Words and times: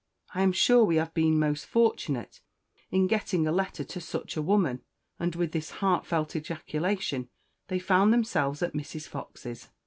I 0.33 0.41
am 0.41 0.51
sure 0.51 0.83
we 0.83 0.95
have 0.95 1.13
been 1.13 1.37
most 1.37 1.67
fortunate 1.67 2.41
in 2.89 3.05
getting 3.05 3.45
a 3.45 3.51
letter 3.51 3.83
to 3.83 4.01
such 4.01 4.35
a 4.35 4.41
woman." 4.41 4.81
And 5.19 5.35
with 5.35 5.51
this 5.51 5.69
heartfelt 5.69 6.35
ejaculation 6.35 7.29
they 7.67 7.77
found 7.77 8.11
themselves 8.11 8.63
at 8.63 8.73
Mrs. 8.73 9.07
Fox's. 9.07 9.69